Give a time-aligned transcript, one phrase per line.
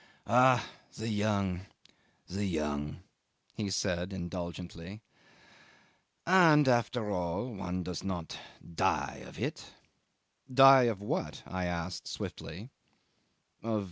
[0.25, 0.67] "Ah!
[0.97, 1.67] The young,
[2.27, 3.03] the young,"
[3.53, 5.03] he said indulgently.
[6.25, 8.35] "And after all, one does not
[8.73, 9.73] die of it."
[10.51, 12.71] "Die of what?" I asked swiftly.